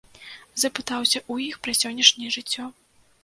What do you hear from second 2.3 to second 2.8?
жыццё.